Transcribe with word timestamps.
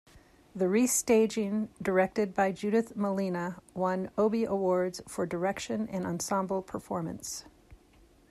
The 0.55 0.67
re-staging, 0.67 1.69
directed 1.79 2.33
by 2.33 2.53
Judith 2.53 2.95
Malina, 2.97 3.61
won 3.75 4.09
Obie 4.17 4.45
Awards 4.45 4.99
for 5.07 5.27
Direction 5.27 5.87
and 5.89 6.07
Ensemble 6.07 6.63
Performance. 6.63 7.45